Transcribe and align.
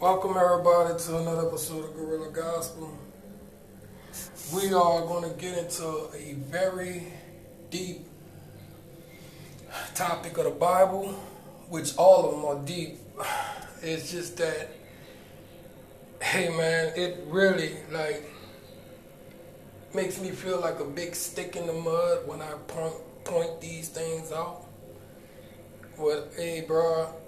Welcome 0.00 0.34
everybody 0.34 0.98
to 0.98 1.18
another 1.18 1.46
episode 1.46 1.84
of 1.84 1.94
Gorilla 1.94 2.30
Gospel. 2.30 2.90
We 4.54 4.72
are 4.72 5.02
going 5.02 5.30
to 5.30 5.36
get 5.38 5.58
into 5.58 6.08
a 6.16 6.36
very 6.48 7.02
deep 7.68 8.06
topic 9.94 10.38
of 10.38 10.44
the 10.44 10.52
Bible, 10.52 11.08
which 11.68 11.94
all 11.98 12.24
of 12.24 12.30
them 12.30 12.44
are 12.46 12.64
deep. 12.66 12.98
It's 13.82 14.10
just 14.10 14.38
that, 14.38 14.70
hey 16.22 16.48
man, 16.48 16.94
it 16.96 17.22
really 17.26 17.76
like 17.92 18.24
makes 19.92 20.18
me 20.18 20.30
feel 20.30 20.62
like 20.62 20.80
a 20.80 20.86
big 20.86 21.14
stick 21.14 21.56
in 21.56 21.66
the 21.66 21.74
mud 21.74 22.26
when 22.26 22.40
I 22.40 22.52
point 22.68 22.94
point 23.24 23.60
these 23.60 23.90
things 23.90 24.32
out. 24.32 24.64
Well, 25.98 26.24
hey, 26.34 26.64
bro, 26.66 27.19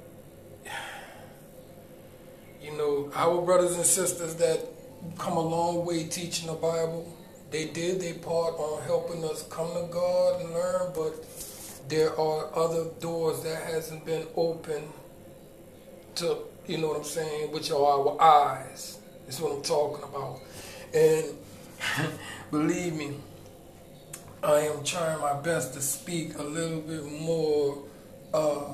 you 2.62 2.73
know, 2.77 3.11
our 3.15 3.43
brothers 3.43 3.77
and 3.77 3.84
sisters 3.84 4.37
that 4.37 4.66
come 5.19 5.37
a 5.37 5.41
long 5.41 5.84
way 5.84 6.05
teaching 6.05 6.47
the 6.47 6.55
Bible, 6.55 7.12
they 7.51 7.66
did 7.66 8.01
their 8.01 8.15
part 8.15 8.55
on 8.55 8.83
helping 8.83 9.25
us 9.25 9.43
come 9.48 9.69
to 9.75 9.88
God 9.91 10.41
and 10.41 10.52
learn, 10.52 10.93
but 10.95 11.25
there 11.88 12.19
are 12.19 12.57
other 12.57 12.85
doors 13.01 13.43
that 13.43 13.65
hasn't 13.65 14.07
been 14.07 14.27
open 14.37 14.85
to, 16.15 16.38
you 16.66 16.79
know 16.79 16.88
what 16.88 16.98
I'm 16.98 17.05
saying, 17.05 17.52
which 17.52 17.71
are 17.71 17.85
our 17.85 18.21
eyes. 18.23 18.99
That's 19.24 19.41
what 19.41 19.52
I'm 19.52 19.63
talking 19.63 20.05
about. 20.05 20.41
And 20.95 21.27
believe 22.51 22.95
me, 22.95 23.15
I 24.43 24.60
am 24.60 24.85
trying 24.85 25.21
my 25.21 25.35
best 25.41 25.74
to 25.74 25.80
speak 25.80 26.38
a 26.38 26.43
little 26.43 26.80
bit 26.80 27.05
more 27.05 27.83
uh, 28.33 28.73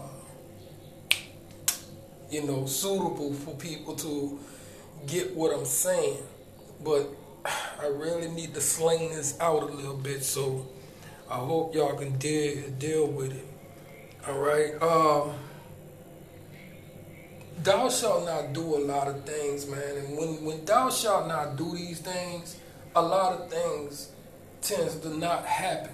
you 2.30 2.42
know, 2.44 2.66
suitable 2.66 3.32
for 3.32 3.54
people 3.54 3.94
to 3.96 4.38
get 5.06 5.34
what 5.34 5.54
I'm 5.54 5.64
saying. 5.64 6.22
But 6.84 7.08
I 7.44 7.86
really 7.86 8.28
need 8.28 8.54
to 8.54 8.60
sling 8.60 9.10
this 9.10 9.38
out 9.40 9.62
a 9.62 9.66
little 9.66 9.96
bit, 9.96 10.24
so 10.24 10.66
I 11.30 11.36
hope 11.36 11.74
y'all 11.74 11.96
can 11.96 12.18
deal 12.18 12.62
deal 12.78 13.06
with 13.06 13.32
it. 13.32 13.46
All 14.26 14.38
right. 14.38 14.80
Um, 14.82 15.34
thou 17.62 17.88
shalt 17.88 18.24
not 18.24 18.52
do 18.52 18.76
a 18.76 18.80
lot 18.80 19.08
of 19.08 19.24
things, 19.24 19.66
man. 19.66 19.96
And 19.96 20.16
when 20.16 20.44
when 20.44 20.64
thou 20.64 20.90
shalt 20.90 21.28
not 21.28 21.56
do 21.56 21.72
these 21.74 22.00
things, 22.00 22.56
a 22.94 23.02
lot 23.02 23.40
of 23.40 23.50
things 23.50 24.10
tends 24.60 24.96
to 24.96 25.16
not 25.16 25.44
happen. 25.44 25.92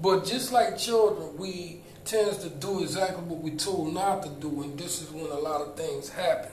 But 0.00 0.24
just 0.24 0.52
like 0.52 0.78
children, 0.78 1.36
we 1.36 1.82
tends 2.10 2.38
to 2.38 2.48
do 2.48 2.82
exactly 2.82 3.22
what 3.22 3.38
we're 3.38 3.54
told 3.54 3.94
not 3.94 4.24
to 4.24 4.28
do, 4.28 4.62
and 4.62 4.76
this 4.76 5.00
is 5.00 5.10
when 5.12 5.26
a 5.26 5.38
lot 5.38 5.60
of 5.60 5.76
things 5.76 6.08
happen. 6.08 6.50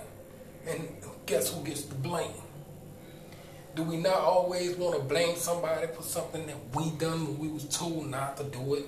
And 0.68 0.88
guess 1.26 1.52
who 1.52 1.64
gets 1.66 1.82
the 1.82 1.96
blame? 1.96 2.32
Do 3.76 3.82
we 3.82 3.98
not 3.98 4.18
always 4.18 4.76
want 4.76 4.96
to 4.96 5.02
blame 5.02 5.36
somebody 5.36 5.88
for 5.88 6.04
something 6.04 6.46
that 6.46 6.58
we 6.76 6.92
done 6.92 7.26
when 7.26 7.40
we 7.40 7.48
was 7.48 7.66
told 7.66 8.08
not 8.08 8.38
to 8.38 8.44
do 8.44 8.76
it? 8.76 8.86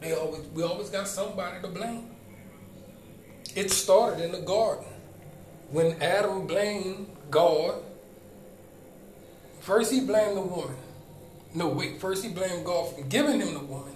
They 0.00 0.12
always 0.12 0.42
we 0.52 0.62
always 0.62 0.90
got 0.90 1.08
somebody 1.08 1.62
to 1.62 1.68
blame. 1.68 2.10
It 3.54 3.70
started 3.70 4.24
in 4.24 4.32
the 4.32 4.40
garden. 4.40 4.84
When 5.70 6.02
Adam 6.02 6.46
blamed 6.46 7.08
God, 7.30 7.82
first 9.60 9.90
he 9.90 10.00
blamed 10.00 10.36
the 10.36 10.42
woman. 10.42 10.76
No, 11.54 11.68
wait, 11.68 11.98
first 11.98 12.24
he 12.24 12.30
blamed 12.30 12.66
God 12.66 12.94
for 12.94 13.02
giving 13.04 13.40
him 13.40 13.54
the 13.54 13.60
woman. 13.60 13.94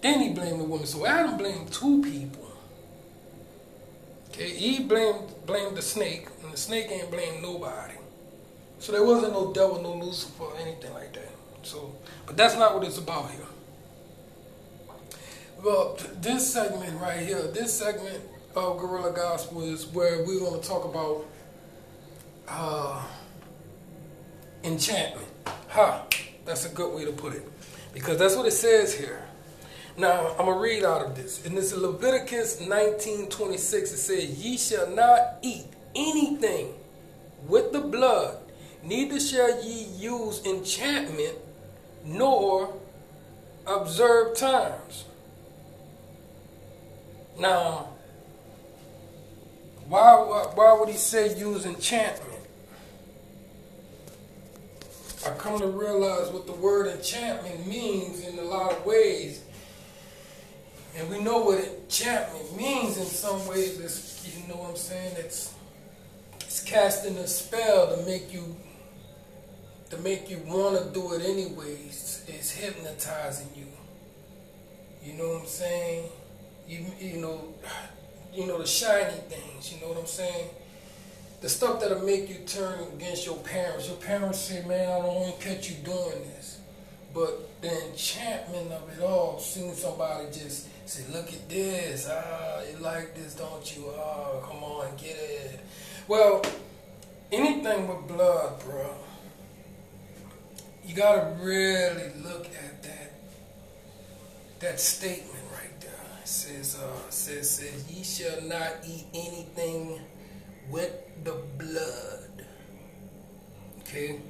Then 0.00 0.20
he 0.20 0.30
blamed 0.30 0.60
the 0.60 0.64
woman. 0.64 0.86
So 0.86 1.06
Adam 1.06 1.36
blamed 1.36 1.72
two 1.72 2.02
people. 2.02 2.46
Okay, 4.30 4.50
he 4.50 4.82
blamed 4.84 5.46
blamed 5.46 5.76
the 5.76 5.82
snake, 5.82 6.28
and 6.42 6.52
the 6.52 6.56
snake 6.56 6.88
ain't 6.90 7.10
blamed 7.10 7.42
nobody. 7.42 7.94
So 8.78 8.92
there 8.92 9.02
wasn't 9.02 9.32
no 9.32 9.52
devil, 9.52 9.82
no 9.82 9.94
Lucifer, 9.94 10.44
anything 10.60 10.92
like 10.92 11.12
that. 11.14 11.30
So, 11.62 11.96
but 12.26 12.36
that's 12.36 12.56
not 12.56 12.74
what 12.74 12.86
it's 12.86 12.98
about 12.98 13.30
here. 13.32 13.46
Well, 15.64 15.98
this 16.20 16.52
segment 16.52 17.00
right 17.00 17.18
here, 17.26 17.42
this 17.48 17.76
segment 17.76 18.22
of 18.54 18.78
Gorilla 18.78 19.12
Gospel 19.12 19.62
is 19.62 19.86
where 19.86 20.24
we're 20.24 20.38
going 20.38 20.60
to 20.60 20.68
talk 20.68 20.84
about 20.84 21.26
uh, 22.46 23.02
enchantment. 24.62 25.26
Ha! 25.70 26.06
That's 26.44 26.64
a 26.64 26.68
good 26.68 26.94
way 26.94 27.04
to 27.04 27.12
put 27.12 27.34
it. 27.34 27.46
Because 27.92 28.18
that's 28.18 28.36
what 28.36 28.46
it 28.46 28.52
says 28.52 28.94
here. 28.94 29.27
Now, 29.98 30.28
I'm 30.38 30.46
going 30.46 30.56
to 30.56 30.62
read 30.62 30.84
out 30.84 31.04
of 31.04 31.16
this. 31.16 31.44
And 31.44 31.56
this 31.56 31.72
is 31.72 31.78
Leviticus 31.78 32.62
19.26. 32.62 33.74
It 33.74 33.86
says, 33.88 34.44
Ye 34.44 34.56
shall 34.56 34.88
not 34.90 35.38
eat 35.42 35.66
anything 35.96 36.72
with 37.48 37.72
the 37.72 37.80
blood, 37.80 38.38
neither 38.82 39.18
shall 39.18 39.64
ye 39.64 39.84
use 39.96 40.44
enchantment, 40.46 41.36
nor 42.04 42.74
observe 43.66 44.36
times. 44.36 45.04
Now, 47.38 47.88
why, 49.88 50.14
why 50.54 50.76
would 50.78 50.88
he 50.88 50.96
say 50.96 51.36
use 51.36 51.66
enchantment? 51.66 52.42
I 55.26 55.30
come 55.30 55.58
to 55.58 55.66
realize 55.66 56.30
what 56.30 56.46
the 56.46 56.52
word 56.52 56.86
enchantment 56.86 57.66
means 57.66 58.24
in 58.24 58.38
a 58.38 58.42
lot 58.42 58.72
of 58.72 58.86
ways. 58.86 59.42
And 60.96 61.08
we 61.10 61.20
know 61.20 61.38
what 61.38 61.58
enchantment 61.58 62.56
means 62.56 62.96
in 62.96 63.04
some 63.04 63.46
ways. 63.46 63.78
It's, 63.78 64.36
you 64.36 64.48
know 64.48 64.60
what 64.60 64.70
I'm 64.70 64.76
saying? 64.76 65.14
It's 65.18 65.54
it's 66.40 66.62
casting 66.62 67.16
a 67.18 67.26
spell 67.26 67.94
to 67.94 68.02
make 68.04 68.32
you 68.32 68.56
to 69.90 69.98
make 69.98 70.30
you 70.30 70.38
want 70.46 70.78
to 70.78 70.92
do 70.92 71.12
it 71.12 71.22
anyways. 71.22 72.24
It's 72.26 72.50
hypnotizing 72.50 73.48
you. 73.54 73.66
You 75.02 75.14
know 75.18 75.28
what 75.28 75.42
I'm 75.42 75.46
saying? 75.46 76.08
You 76.66 76.86
you 76.98 77.18
know 77.18 77.54
you 78.32 78.46
know 78.46 78.58
the 78.58 78.66
shiny 78.66 79.18
things. 79.28 79.72
You 79.72 79.80
know 79.80 79.88
what 79.88 79.98
I'm 79.98 80.06
saying? 80.06 80.48
The 81.40 81.48
stuff 81.48 81.80
that'll 81.80 82.04
make 82.04 82.28
you 82.28 82.36
turn 82.46 82.80
against 82.94 83.24
your 83.24 83.36
parents. 83.36 83.86
Your 83.86 83.96
parents 83.96 84.40
say, 84.40 84.64
"Man, 84.64 84.90
I 84.90 84.98
don't 84.98 85.14
want 85.14 85.38
to 85.38 85.46
catch 85.46 85.70
you 85.70 85.76
doing 85.76 86.24
this," 86.34 86.57
but 87.18 87.60
the 87.62 87.90
enchantment 87.90 88.72
of 88.72 88.88
it 88.96 89.02
all, 89.02 89.38
seeing 89.40 89.74
somebody 89.74 90.26
just 90.26 90.68
Say, 90.88 91.04
look 91.12 91.30
at 91.30 91.46
this. 91.50 92.08
Ah, 92.10 92.62
you 92.62 92.78
like 92.78 93.14
this, 93.14 93.34
don't 93.34 93.76
you? 93.76 93.84
Oh, 93.88 94.42
come 94.42 94.64
on, 94.64 94.96
get 94.96 95.16
it. 95.18 95.60
Well, 96.08 96.42
anything 97.30 97.86
with 97.86 98.08
blood, 98.08 98.58
bro, 98.60 98.94
you 100.82 100.94
gotta 100.94 101.36
really 101.42 102.10
look 102.24 102.46
at 102.46 102.82
that 102.84 103.12
that 104.60 104.80
statement 104.80 105.44
right 105.52 105.78
there. 105.82 105.90
It 106.22 106.26
says, 106.26 106.78
uh, 106.80 107.10
says, 107.10 107.50
says, 107.50 107.92
ye 107.92 108.02
shall 108.02 108.40
not 108.48 108.76
eat 108.86 109.04
anything 109.12 110.00
with 110.70 110.94
the 111.22 111.36
blood. 111.58 112.46
Okay? 113.80 114.20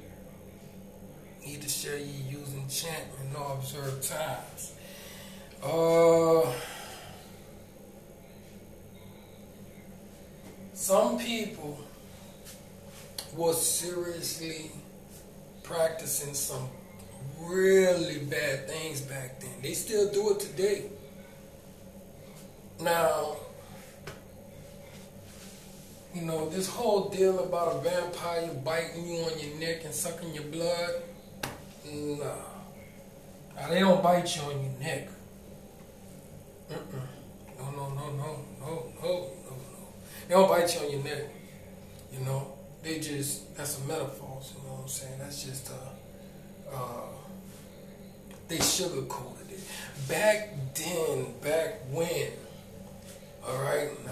Neither 1.49 1.67
shall 1.67 1.97
ye 1.97 2.29
use 2.29 2.53
enchantment 2.53 3.33
nor 3.33 3.53
observe 3.53 4.05
times. 4.07 4.73
Uh, 5.63 6.53
some 10.73 11.17
people 11.17 11.79
was 13.35 13.65
seriously 13.65 14.69
practicing 15.63 16.35
some 16.35 16.69
really 17.41 18.19
bad 18.19 18.69
things 18.69 19.01
back 19.01 19.39
then. 19.39 19.49
They 19.63 19.73
still 19.73 20.11
do 20.11 20.29
it 20.33 20.39
today. 20.41 20.83
Now, 22.79 23.37
you 26.13 26.21
know, 26.21 26.47
this 26.49 26.69
whole 26.69 27.09
deal 27.09 27.39
about 27.39 27.75
a 27.75 27.79
vampire 27.89 28.51
biting 28.63 29.07
you 29.07 29.23
on 29.23 29.39
your 29.39 29.59
neck 29.59 29.83
and 29.85 29.93
sucking 29.95 30.35
your 30.35 30.43
blood, 30.43 30.91
nah. 31.91 32.35
Now, 33.55 33.69
they 33.69 33.79
don't 33.79 34.01
bite 34.01 34.35
you 34.35 34.41
on 34.43 34.63
your 34.63 34.79
neck. 34.79 35.09
No, 36.69 37.71
no, 37.71 37.89
no, 37.89 38.09
no, 38.11 38.11
no, 38.11 38.43
no, 38.59 38.93
no, 39.01 39.29
no. 39.49 39.87
They 40.27 40.33
don't 40.33 40.47
bite 40.47 40.73
you 40.75 40.85
on 40.85 40.91
your 40.91 41.03
neck. 41.03 41.23
You 42.11 42.19
know, 42.25 42.53
they 42.83 42.99
just, 42.99 43.55
that's 43.55 43.79
a 43.79 43.81
metaphor, 43.87 44.41
you 44.55 44.67
know 44.67 44.75
what 44.75 44.83
I'm 44.83 44.87
saying? 44.87 45.19
That's 45.19 45.43
just, 45.43 45.71
uh, 45.71 46.75
uh, 46.75 47.07
they 48.47 48.59
sugar 48.59 49.01
coated 49.03 49.51
it. 49.51 49.59
Back 50.07 50.53
then, 50.75 51.33
back 51.41 51.81
when, 51.91 52.31
all 53.45 53.61
right, 53.61 53.89
now, 54.05 54.11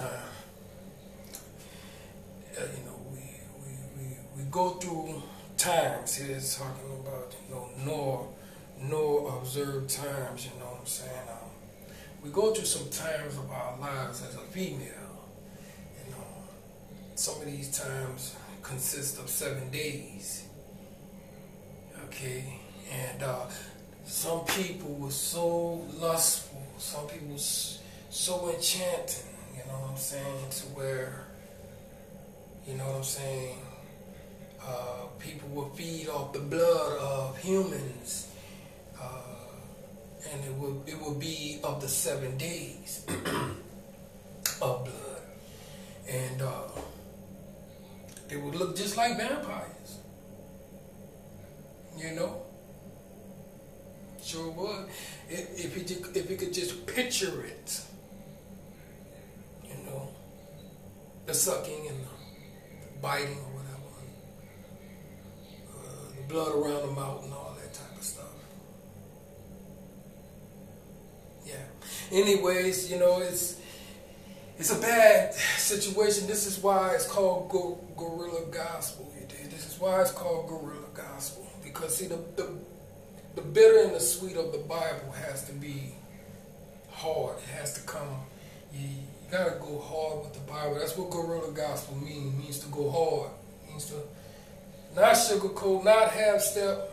uh, 2.57 2.61
you 2.61 2.85
know, 2.85 2.99
we, 3.11 3.19
we, 3.63 3.71
we, 3.97 4.17
we 4.35 4.43
go 4.51 4.71
through 4.71 5.23
times 5.57 6.15
here, 6.15 6.35
it's 6.35 6.57
talking 6.57 6.91
about, 7.01 7.35
you 7.47 7.55
know, 7.55 7.69
nor, 7.85 8.29
nor 8.81 9.37
observed 9.37 9.89
times, 9.89 10.45
you 10.45 10.59
know 10.59 10.65
what 10.67 10.81
I'm 10.81 10.85
saying? 10.85 11.11
Uh, 11.27 11.33
we 12.23 12.29
go 12.29 12.53
through 12.53 12.65
some 12.65 12.89
times 12.89 13.37
of 13.37 13.49
our 13.49 13.77
lives 13.79 14.23
as 14.23 14.35
a 14.35 14.39
female, 14.39 15.25
you 16.05 16.11
know, 16.11 16.27
some 17.15 17.41
of 17.41 17.47
these 17.47 17.75
times 17.77 18.35
consist 18.61 19.19
of 19.19 19.29
seven 19.29 19.69
days. 19.71 20.47
Okay, 22.05 22.59
and 22.91 23.23
uh, 23.23 23.45
some 24.05 24.41
people 24.45 24.93
were 24.95 25.11
so 25.11 25.81
lustful, 25.99 26.65
some 26.77 27.07
people 27.07 27.37
so 27.37 28.49
enchanting, 28.53 29.25
you 29.53 29.63
know 29.67 29.79
what 29.79 29.91
I'm 29.91 29.97
saying, 29.97 30.49
to 30.49 30.63
where, 30.67 31.25
you 32.67 32.75
know 32.75 32.85
what 32.85 32.95
I'm 32.97 33.03
saying, 33.03 33.57
uh, 34.67 35.07
people 35.19 35.47
will 35.49 35.69
feed 35.69 36.09
off 36.09 36.33
the 36.33 36.39
blood 36.39 36.97
of 36.99 37.37
humans, 37.37 38.27
uh, 38.99 39.05
and 40.31 40.43
it 40.43 40.57
will 40.57 40.83
it 40.85 40.99
will 40.99 41.15
be 41.15 41.59
of 41.63 41.81
the 41.81 41.87
seven 41.87 42.37
days 42.37 43.05
of 44.61 44.83
blood, 44.83 45.21
and 46.09 46.41
uh, 46.41 46.67
they 48.27 48.35
would 48.35 48.55
look 48.55 48.75
just 48.75 48.97
like 48.97 49.17
vampires, 49.17 49.99
you 51.97 52.11
know. 52.11 52.41
Sure 54.21 54.51
would. 54.51 54.87
If, 55.29 55.65
if 55.65 55.77
you 55.77 56.11
if 56.13 56.29
you 56.29 56.35
could 56.35 56.53
just 56.53 56.85
picture 56.85 57.45
it, 57.45 57.81
you 59.63 59.85
know, 59.85 60.09
the 61.25 61.33
sucking 61.33 61.87
and 61.87 62.03
the 62.03 63.01
biting 63.01 63.37
blood 66.27 66.53
around 66.55 66.81
the 66.81 66.93
mouth 66.93 67.23
and 67.23 67.33
all 67.33 67.55
that 67.59 67.73
type 67.73 67.97
of 67.97 68.03
stuff. 68.03 68.25
Yeah. 71.45 71.55
Anyways, 72.11 72.91
you 72.91 72.99
know, 72.99 73.19
it's 73.21 73.59
it's 74.57 74.75
a 74.75 74.81
bad 74.81 75.33
situation. 75.33 76.27
This 76.27 76.45
is 76.47 76.61
why 76.61 76.93
it's 76.95 77.07
called 77.07 77.49
go- 77.49 77.79
guerrilla 77.95 78.45
gospel. 78.51 79.11
You 79.19 79.27
did. 79.27 79.51
This 79.51 79.67
is 79.67 79.79
why 79.79 80.01
it's 80.01 80.11
called 80.11 80.47
guerrilla 80.47 80.87
gospel 80.93 81.47
because 81.63 81.95
see 81.95 82.07
the, 82.07 82.19
the 82.35 82.49
the 83.35 83.41
bitter 83.41 83.83
and 83.83 83.93
the 83.93 83.99
sweet 83.99 84.35
of 84.35 84.51
the 84.51 84.57
Bible 84.57 85.11
has 85.11 85.45
to 85.45 85.53
be 85.53 85.93
hard. 86.89 87.37
It 87.37 87.59
has 87.59 87.75
to 87.75 87.81
come. 87.81 88.21
You, 88.73 88.81
you 88.81 89.31
gotta 89.31 89.59
go 89.59 89.79
hard 89.79 90.25
with 90.25 90.33
the 90.33 90.51
Bible. 90.51 90.75
That's 90.75 90.97
what 90.97 91.11
guerrilla 91.11 91.51
gospel 91.51 91.95
means. 91.97 92.33
It 92.33 92.37
means 92.37 92.59
to 92.59 92.67
go 92.69 92.89
hard. 92.89 93.31
It 93.63 93.69
means 93.69 93.85
to 93.85 93.95
not 94.95 95.13
sugarcoat, 95.15 95.83
not 95.83 96.11
half 96.11 96.41
step, 96.41 96.91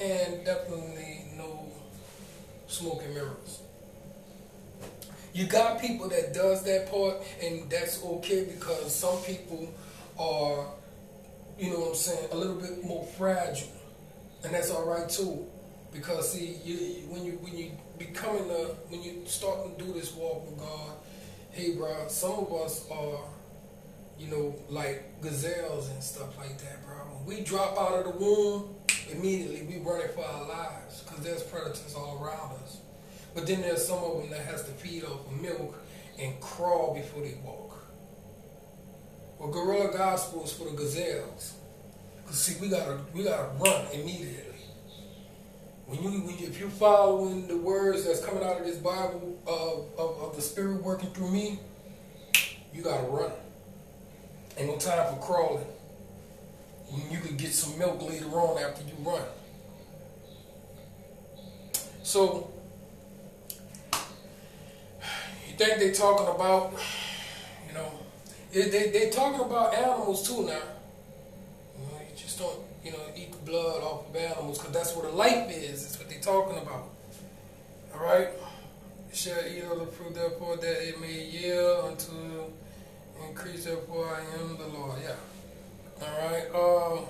and 0.00 0.44
definitely 0.44 1.26
no 1.36 1.66
smoking 2.66 3.14
mirrors. 3.14 3.60
You 5.32 5.46
got 5.46 5.80
people 5.80 6.08
that 6.08 6.34
does 6.34 6.64
that 6.64 6.90
part, 6.90 7.16
and 7.42 7.70
that's 7.70 8.02
okay 8.02 8.44
because 8.44 8.94
some 8.94 9.18
people 9.22 9.68
are, 10.18 10.66
you 11.58 11.70
know 11.70 11.80
what 11.80 11.88
I'm 11.90 11.94
saying, 11.94 12.28
a 12.32 12.36
little 12.36 12.56
bit 12.56 12.84
more 12.84 13.04
fragile, 13.16 13.68
and 14.42 14.54
that's 14.54 14.70
all 14.70 14.84
right 14.84 15.08
too. 15.08 15.46
Because 15.92 16.32
see, 16.32 16.56
you, 16.64 16.76
when 17.08 17.24
you 17.24 17.32
when 17.40 17.56
you 17.56 17.70
becoming 17.98 18.50
a 18.50 18.74
when 18.88 19.02
you 19.02 19.22
start 19.26 19.78
to 19.78 19.84
do 19.84 19.92
this 19.92 20.12
walk 20.14 20.44
with 20.44 20.58
God, 20.58 20.92
hey, 21.52 21.74
bro, 21.74 22.06
some 22.08 22.32
of 22.32 22.52
us 22.52 22.86
are, 22.90 23.20
you 24.18 24.28
know, 24.28 24.54
like 24.68 25.20
gazelles 25.22 25.90
and 25.90 26.02
stuff 26.02 26.36
like 26.38 26.58
that, 26.58 26.84
bro 26.84 26.98
we 27.28 27.42
drop 27.42 27.78
out 27.78 27.92
of 27.92 28.04
the 28.04 28.18
womb, 28.18 28.74
immediately 29.10 29.62
we 29.62 29.84
running 29.84 30.08
for 30.14 30.24
our 30.24 30.48
lives 30.48 31.02
because 31.02 31.22
there's 31.22 31.42
predators 31.42 31.94
all 31.94 32.18
around 32.24 32.54
us. 32.62 32.78
But 33.34 33.46
then 33.46 33.60
there's 33.60 33.86
some 33.86 34.02
of 34.02 34.22
them 34.22 34.30
that 34.30 34.40
has 34.46 34.64
to 34.64 34.70
feed 34.70 35.04
off 35.04 35.26
of 35.26 35.40
milk 35.40 35.78
and 36.18 36.40
crawl 36.40 36.94
before 36.94 37.22
they 37.22 37.36
walk. 37.44 37.84
Well, 39.38 39.50
guerrilla 39.50 39.92
gospel 39.92 40.44
is 40.44 40.52
for 40.52 40.64
the 40.64 40.70
gazelles. 40.70 41.54
Cause 42.26 42.40
see, 42.40 42.60
we 42.60 42.70
gotta 42.70 42.98
we 43.14 43.24
gotta 43.24 43.50
run 43.58 43.86
immediately. 43.92 44.44
When 45.86 46.02
you, 46.02 46.20
when 46.20 46.38
you 46.38 46.46
if 46.46 46.58
you're 46.58 46.70
following 46.70 47.46
the 47.46 47.58
words 47.58 48.06
that's 48.06 48.24
coming 48.24 48.42
out 48.42 48.58
of 48.58 48.66
this 48.66 48.78
Bible 48.78 49.38
of, 49.46 49.98
of, 49.98 50.22
of 50.22 50.36
the 50.36 50.42
Spirit 50.42 50.82
working 50.82 51.10
through 51.10 51.30
me, 51.30 51.58
you 52.72 52.82
gotta 52.82 53.06
run. 53.06 53.32
Ain't 54.58 54.68
no 54.68 54.76
time 54.76 55.14
for 55.14 55.20
crawling 55.20 55.64
you 57.10 57.18
could 57.18 57.36
get 57.36 57.52
some 57.52 57.78
milk 57.78 58.02
later 58.02 58.26
on 58.26 58.62
after 58.62 58.82
you 58.84 58.94
run. 59.04 59.22
So, 62.02 62.50
you 65.46 65.54
think 65.56 65.78
they 65.78 65.92
talking 65.92 66.28
about, 66.28 66.72
you 67.66 67.74
know, 67.74 67.92
they, 68.52 68.70
they, 68.70 68.90
they 68.90 69.10
talking 69.10 69.40
about 69.40 69.74
animals 69.74 70.26
too 70.26 70.46
now. 70.46 70.62
You 71.78 72.16
just 72.16 72.38
don't, 72.38 72.58
you 72.82 72.92
know, 72.92 72.98
eat 73.14 73.32
the 73.32 73.50
blood 73.50 73.82
off 73.82 74.08
of 74.08 74.16
animals 74.16 74.58
because 74.58 74.72
that's 74.72 74.96
what 74.96 75.04
a 75.04 75.10
life 75.10 75.50
is. 75.50 75.82
That's 75.82 75.98
what 75.98 76.08
they 76.08 76.18
talking 76.18 76.56
about. 76.56 76.88
All 77.94 78.00
right? 78.00 78.28
Shall 79.12 79.38
eat 79.46 79.64
of 79.64 79.80
the 79.80 79.86
fruit, 79.86 80.14
therefore, 80.14 80.56
that 80.56 80.88
it 80.88 81.00
may 81.00 81.24
yield 81.24 81.84
unto 81.84 82.52
increase, 83.26 83.64
therefore 83.64 84.14
I 84.14 84.20
am 84.40 84.56
the 84.56 84.66
Lord. 84.66 84.98
Yeah. 85.02 86.06
All 86.06 86.28
right. 86.28 86.46
Uh, 86.54 87.04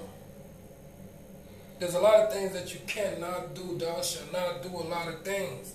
there's 1.78 1.94
a 1.94 2.00
lot 2.00 2.16
of 2.20 2.32
things 2.32 2.52
that 2.52 2.74
you 2.74 2.80
cannot 2.86 3.54
do. 3.54 3.78
Thou 3.78 4.00
shalt 4.02 4.32
not 4.32 4.62
do 4.62 4.68
a 4.68 4.86
lot 4.88 5.08
of 5.08 5.22
things. 5.22 5.74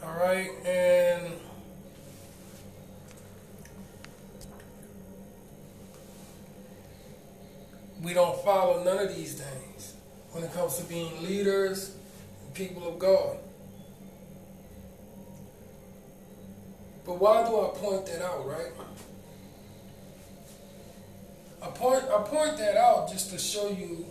All 0.00 0.14
right, 0.14 0.48
and 0.64 1.32
we 8.00 8.14
don't 8.14 8.40
follow 8.44 8.84
none 8.84 8.98
of 8.98 9.14
these 9.16 9.34
things 9.34 9.94
when 10.30 10.44
it 10.44 10.52
comes 10.52 10.76
to 10.76 10.84
being 10.84 11.24
leaders, 11.24 11.96
people 12.54 12.86
of 12.86 13.00
God. 13.00 13.38
But 17.08 17.20
why 17.20 17.42
do 17.42 17.58
I 17.58 17.68
point 17.70 18.04
that 18.04 18.22
out, 18.22 18.46
right? 18.46 18.70
I 21.62 21.66
point, 21.68 22.04
I 22.04 22.22
point 22.22 22.58
that 22.58 22.76
out 22.76 23.10
just 23.10 23.30
to 23.30 23.38
show 23.38 23.70
you 23.70 24.04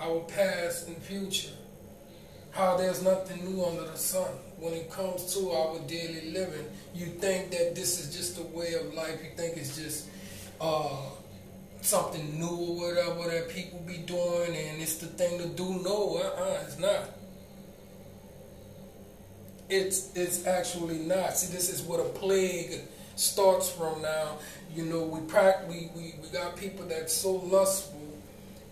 our 0.00 0.20
past 0.20 0.88
and 0.88 0.96
future. 0.96 1.50
How 2.52 2.78
there's 2.78 3.02
nothing 3.02 3.44
new 3.44 3.62
under 3.62 3.82
the 3.82 3.98
sun. 3.98 4.32
When 4.58 4.72
it 4.72 4.90
comes 4.90 5.34
to 5.34 5.50
our 5.50 5.78
daily 5.80 6.30
living, 6.30 6.64
you 6.94 7.04
think 7.04 7.50
that 7.50 7.74
this 7.74 8.00
is 8.00 8.16
just 8.16 8.38
a 8.38 8.44
way 8.44 8.72
of 8.80 8.94
life. 8.94 9.20
You 9.22 9.36
think 9.36 9.58
it's 9.58 9.76
just 9.76 10.08
uh, 10.58 11.02
something 11.82 12.40
new 12.40 12.46
or 12.46 12.94
whatever 12.94 13.28
that 13.28 13.50
people 13.50 13.78
be 13.80 13.98
doing 13.98 14.56
and 14.56 14.80
it's 14.80 14.96
the 14.96 15.06
thing 15.06 15.36
to 15.36 15.48
do. 15.48 15.82
No, 15.82 16.16
uh-uh, 16.16 16.64
it's 16.64 16.78
not. 16.78 17.19
It's, 19.70 20.14
it's 20.14 20.46
actually 20.46 20.98
not. 20.98 21.36
See, 21.36 21.52
this 21.52 21.72
is 21.72 21.82
what 21.82 22.00
a 22.00 22.04
plague 22.04 22.80
starts 23.16 23.70
from 23.70 24.02
now. 24.02 24.38
You 24.74 24.84
know, 24.84 25.02
we 25.04 25.20
we, 25.68 25.90
we, 25.94 26.14
we 26.22 26.28
got 26.32 26.56
people 26.56 26.86
that's 26.86 27.12
so 27.12 27.32
lustful 27.32 28.00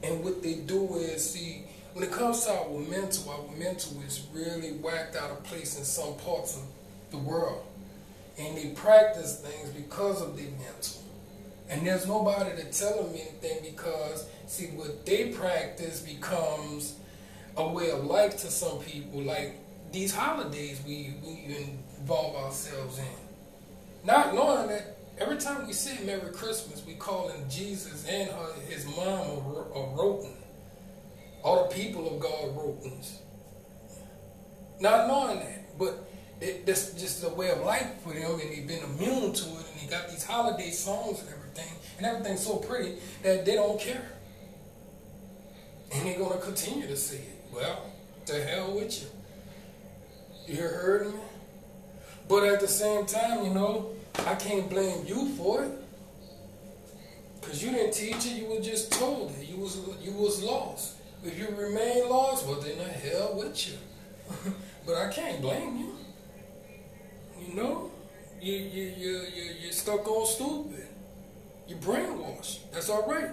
and 0.03 0.23
what 0.23 0.43
they 0.43 0.55
do 0.55 0.95
is 0.97 1.31
see 1.31 1.65
when 1.93 2.05
it 2.05 2.13
comes 2.13 2.45
to 2.45 2.53
our 2.53 2.79
mental, 2.89 3.31
our 3.31 3.57
mental 3.57 4.01
is 4.07 4.27
really 4.33 4.73
whacked 4.73 5.17
out 5.17 5.31
of 5.31 5.43
place 5.45 5.79
in 5.79 5.85
some 5.85 6.15
parts 6.17 6.57
of 6.57 6.63
the 7.11 7.19
world. 7.19 7.65
And 8.39 8.57
they 8.57 8.69
practice 8.69 9.41
things 9.41 9.71
because 9.71 10.23
of 10.23 10.37
their 10.37 10.51
mental. 10.51 11.03
And 11.69 11.87
there's 11.87 12.07
nobody 12.07 12.51
to 12.63 12.65
tell 12.71 13.03
them 13.03 13.15
anything 13.15 13.59
because 13.73 14.27
see 14.47 14.67
what 14.67 15.05
they 15.05 15.31
practice 15.31 16.01
becomes 16.01 16.95
a 17.57 17.67
way 17.67 17.91
of 17.91 18.05
life 18.05 18.33
to 18.39 18.47
some 18.47 18.79
people. 18.79 19.23
Like 19.23 19.57
these 19.93 20.15
holidays 20.15 20.81
we, 20.87 21.15
we 21.23 21.57
involve 22.01 22.37
ourselves 22.37 22.99
in. 22.99 23.05
Not 24.05 24.35
knowing 24.35 24.69
that 24.69 24.97
every 25.19 25.37
time 25.37 25.67
we 25.67 25.73
say 25.73 25.99
Merry 26.05 26.33
Christmas, 26.33 26.85
we 26.87 26.95
call 26.95 27.29
him 27.29 27.43
Jesus 27.49 28.07
and 28.09 28.31
her, 28.31 28.53
his 28.69 28.87
mom 28.87 29.27
a, 29.75 29.79
a. 29.79 30.29
All 31.43 31.69
the 31.69 31.75
people 31.75 32.15
of 32.15 32.21
God 32.21 32.57
rotens. 32.57 33.19
Not 34.81 35.09
knowing 35.09 35.41
that, 35.41 35.79
but 35.79 36.09
it, 36.41 36.67
that's 36.67 36.93
just 36.93 37.25
a 37.25 37.29
way 37.31 37.51
of 37.51 37.61
life 37.61 37.89
for 38.03 38.13
them, 38.13 38.39
and 38.41 38.51
they've 38.51 38.67
been 38.67 38.83
immune 38.85 39.33
to 39.33 39.45
it, 39.45 39.67
and 39.73 39.81
they 39.81 39.91
got 39.91 40.09
these 40.09 40.25
holiday 40.25 40.71
songs 40.71 41.21
and 41.21 41.29
everything, 41.31 41.73
and 41.97 42.07
everything's 42.07 42.45
so 42.45 42.57
pretty 42.57 42.97
that 43.23 43.45
they 43.45 43.55
don't 43.55 43.81
care. 43.81 44.09
And 45.93 46.07
they're 46.07 46.19
going 46.19 46.39
to 46.39 46.45
continue 46.45 46.87
to 46.87 46.97
say 46.97 47.17
it. 47.17 47.45
Well, 47.53 47.91
to 48.27 48.45
hell 48.45 48.75
with 48.75 49.03
you. 49.03 49.09
You 50.49 50.63
heard 50.63 51.13
me? 51.13 51.21
But 52.27 52.45
at 52.45 52.61
the 52.61 52.69
same 52.69 53.05
time, 53.05 53.45
you 53.45 53.51
know, 53.51 53.91
I 54.27 54.35
can't 54.35 54.69
blame 54.71 55.05
you 55.07 55.29
for 55.35 55.65
it. 55.65 55.73
Cause 57.43 57.63
you 57.63 57.71
didn't 57.71 57.93
teach 57.93 58.27
it, 58.27 58.33
you 58.33 58.47
were 58.47 58.61
just 58.61 58.93
told 58.93 59.33
it. 59.39 59.47
You 59.47 59.59
was 59.59 59.79
you 60.03 60.13
was 60.13 60.43
lost. 60.43 60.97
If 61.25 61.39
you 61.39 61.49
remain 61.55 62.09
lost, 62.09 62.47
well 62.47 62.61
then 62.61 62.79
the 62.79 62.85
hell 62.85 63.35
with 63.37 63.69
you. 63.69 63.75
but 64.87 64.97
I 64.97 65.13
can't 65.13 65.41
blame 65.41 65.77
you. 65.77 65.97
You 67.41 67.55
know? 67.55 67.91
You 68.41 68.55
you 68.55 68.83
you 68.97 69.11
you 69.35 69.45
you're 69.63 69.73
stuck 69.73 70.07
on 70.09 70.27
stupid. 70.27 70.87
You're 71.67 71.79
brainwashed. 71.79 72.59
That's 72.73 72.89
all 72.89 73.07
right. 73.07 73.31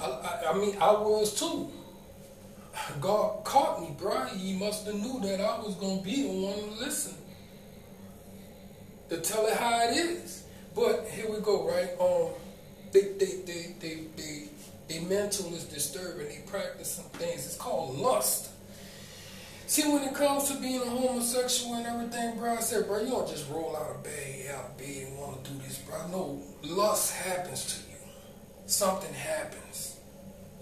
I, 0.00 0.06
I, 0.06 0.50
I 0.50 0.58
mean, 0.58 0.76
I 0.80 0.92
was 0.92 1.38
too. 1.38 1.70
God 3.00 3.44
caught 3.44 3.80
me, 3.80 3.94
bro. 3.98 4.24
He 4.26 4.54
must 4.54 4.86
have 4.86 4.94
knew 4.94 5.20
that 5.20 5.40
I 5.40 5.58
was 5.58 5.74
gonna 5.74 6.02
be 6.02 6.22
the 6.22 6.46
one 6.46 6.76
to 6.76 6.84
listen, 6.84 7.14
to 9.08 9.20
tell 9.20 9.46
it 9.46 9.54
how 9.54 9.88
it 9.88 9.96
is. 9.96 10.44
But 10.74 11.06
here 11.08 11.30
we 11.30 11.40
go, 11.40 11.68
right? 11.68 11.90
Um, 12.00 12.30
they, 12.92 13.12
they, 13.18 13.42
they, 13.44 13.74
they, 13.78 14.04
they, 14.16 14.48
they 14.88 15.00
mental 15.00 15.52
is 15.54 15.64
disturbing. 15.64 16.28
They 16.28 16.42
practice 16.46 16.92
some 16.92 17.04
things. 17.06 17.46
It's 17.46 17.56
called 17.56 17.98
lust. 17.98 18.50
See, 19.66 19.90
when 19.90 20.02
it 20.02 20.14
comes 20.14 20.50
to 20.50 20.60
being 20.60 20.82
a 20.82 20.84
homosexual 20.84 21.74
and 21.74 21.86
everything, 21.86 22.38
bro, 22.38 22.54
I 22.54 22.60
said, 22.60 22.86
bro, 22.86 23.00
you 23.00 23.10
don't 23.10 23.28
just 23.28 23.50
roll 23.50 23.74
out 23.76 23.96
of 23.96 24.04
bed, 24.04 24.54
out 24.54 24.70
of 24.70 24.78
bed 24.78 25.06
and 25.08 25.18
want 25.18 25.44
to 25.44 25.50
do 25.50 25.58
this, 25.58 25.78
bro. 25.78 26.06
No, 26.08 26.42
lust 26.62 27.14
happens 27.14 27.64
to 27.66 27.90
you. 27.90 27.96
Something 28.66 29.14
happens. 29.14 29.91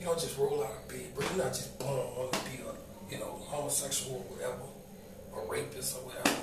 You 0.01 0.07
don't 0.07 0.19
just 0.19 0.39
roll 0.39 0.65
out 0.65 0.73
of 0.73 0.89
bed, 0.89 1.15
bro. 1.15 1.27
You're 1.29 1.45
not 1.45 1.53
just 1.53 1.79
born 1.79 1.99
wanting 2.17 2.41
to 2.41 2.51
be 2.51 2.57
a, 2.63 3.13
you 3.13 3.21
know, 3.21 3.37
homosexual 3.39 4.17
or 4.17 4.35
whatever, 4.35 4.63
or 5.33 5.53
rapist 5.53 5.99
or 5.99 6.07
whatever, 6.07 6.41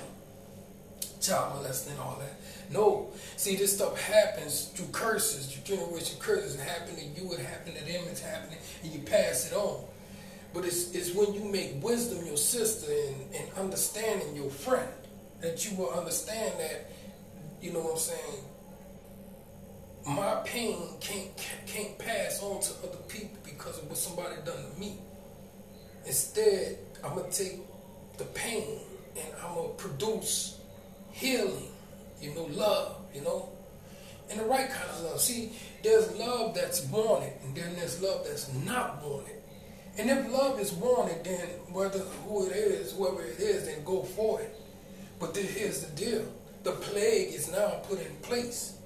child 1.20 1.56
molesting, 1.56 1.98
all 1.98 2.16
that. 2.20 2.40
No. 2.70 3.10
See, 3.36 3.56
this 3.56 3.74
stuff 3.74 4.00
happens 4.00 4.68
through 4.68 4.86
curses, 4.92 5.50
through 5.50 5.76
generation 5.76 6.18
curses. 6.20 6.54
It 6.54 6.60
happened 6.60 6.98
to 6.98 7.04
you, 7.04 7.32
it 7.32 7.40
happened 7.40 7.76
to 7.76 7.84
them, 7.84 8.04
it's 8.08 8.20
happening, 8.20 8.58
and 8.84 8.92
you 8.92 9.00
pass 9.00 9.50
it 9.50 9.56
on. 9.56 9.84
But 10.54 10.64
it's, 10.64 10.92
it's 10.94 11.12
when 11.14 11.34
you 11.34 11.44
make 11.50 11.82
wisdom 11.82 12.24
your 12.24 12.36
sister 12.36 12.90
and, 12.90 13.34
and 13.34 13.52
understanding 13.58 14.36
your 14.36 14.50
friend 14.50 14.88
that 15.40 15.68
you 15.68 15.76
will 15.76 15.90
understand 15.90 16.58
that, 16.58 16.90
you 17.60 17.72
know 17.72 17.80
what 17.80 17.92
I'm 17.92 17.98
saying, 17.98 18.44
my 20.06 20.36
pain 20.44 20.76
can't 21.00 21.30
can't 21.66 21.98
pass 21.98 22.42
on 22.42 22.60
to 22.60 22.72
other 22.86 23.02
people 23.08 23.38
because 23.44 23.78
of 23.78 23.88
what 23.88 23.98
somebody 23.98 24.36
done 24.44 24.72
to 24.72 24.80
me. 24.80 24.98
Instead, 26.06 26.78
I'm 27.04 27.14
gonna 27.14 27.30
take 27.30 27.60
the 28.16 28.24
pain 28.24 28.80
and 29.16 29.34
I'm 29.42 29.54
gonna 29.54 29.68
produce 29.70 30.58
healing, 31.10 31.68
you 32.20 32.34
know, 32.34 32.44
love, 32.44 32.96
you 33.14 33.20
know, 33.22 33.48
and 34.30 34.40
the 34.40 34.44
right 34.44 34.70
kind 34.70 34.90
of 34.90 35.02
love. 35.02 35.20
See, 35.20 35.52
there's 35.82 36.10
love 36.16 36.54
that's 36.54 36.84
wanted, 36.86 37.32
and 37.44 37.54
then 37.54 37.76
there's 37.76 38.00
love 38.02 38.24
that's 38.26 38.52
not 38.64 39.02
wanted. 39.02 39.36
And 39.96 40.10
if 40.10 40.30
love 40.30 40.60
is 40.60 40.72
wanted, 40.72 41.24
then 41.24 41.48
whether 41.72 41.98
who 41.98 42.46
it 42.46 42.52
is, 42.52 42.92
whoever 42.92 43.22
it 43.22 43.40
is, 43.40 43.66
then 43.66 43.82
go 43.84 44.02
for 44.02 44.40
it. 44.40 44.54
But 45.18 45.36
here's 45.36 45.84
the 45.84 45.90
deal: 45.96 46.24
the 46.62 46.72
plague 46.72 47.34
is 47.34 47.50
now 47.50 47.80
put 47.88 48.00
in 48.00 48.14
place. 48.22 48.77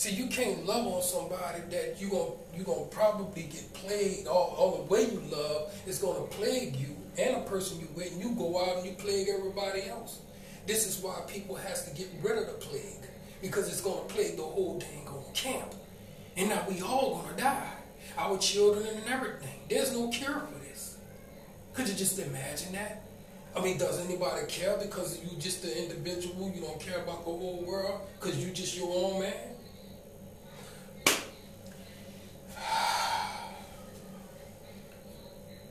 See, 0.00 0.14
you 0.14 0.28
can't 0.28 0.64
love 0.64 0.86
on 0.86 1.02
somebody 1.02 1.60
that 1.72 2.00
you 2.00 2.08
gonna 2.08 2.30
you 2.56 2.64
gonna 2.64 2.86
probably 2.86 3.42
get 3.42 3.70
plagued. 3.74 4.28
All, 4.28 4.54
all 4.56 4.76
the 4.78 4.84
way 4.84 5.02
you 5.02 5.20
love 5.30 5.74
is 5.86 5.98
gonna 5.98 6.24
plague 6.28 6.74
you 6.74 6.96
and 7.18 7.36
a 7.36 7.40
person 7.40 7.78
you 7.80 7.88
with, 7.94 8.10
and 8.10 8.18
you 8.18 8.34
go 8.34 8.64
out 8.64 8.78
and 8.78 8.86
you 8.86 8.92
plague 8.92 9.28
everybody 9.28 9.90
else. 9.90 10.20
This 10.66 10.86
is 10.86 11.04
why 11.04 11.20
people 11.28 11.54
has 11.54 11.84
to 11.86 11.94
get 11.94 12.08
rid 12.22 12.38
of 12.38 12.46
the 12.46 12.54
plague 12.54 13.10
because 13.42 13.68
it's 13.68 13.82
gonna 13.82 14.00
plague 14.08 14.38
the 14.38 14.42
whole 14.42 14.78
dang 14.78 15.06
on 15.06 15.34
camp, 15.34 15.74
and 16.34 16.48
now 16.48 16.64
we 16.66 16.80
all 16.80 17.16
gonna 17.16 17.36
die, 17.36 17.72
our 18.16 18.38
children 18.38 18.86
and 18.86 19.06
everything. 19.06 19.60
There's 19.68 19.92
no 19.92 20.08
cure 20.08 20.32
for 20.32 20.58
this. 20.66 20.96
could 21.74 21.88
you 21.88 21.94
just 21.94 22.18
imagine 22.18 22.72
that? 22.72 23.02
I 23.54 23.60
mean, 23.60 23.76
does 23.76 24.02
anybody 24.06 24.46
care 24.48 24.78
because 24.78 25.22
you 25.22 25.38
just 25.38 25.62
an 25.64 25.72
individual? 25.72 26.50
You 26.54 26.62
don't 26.62 26.80
care 26.80 27.02
about 27.02 27.18
the 27.18 27.32
whole 27.32 27.62
world 27.68 28.00
because 28.18 28.42
you 28.42 28.50
just 28.54 28.74
your 28.78 28.90
own 28.90 29.20
man? 29.20 29.56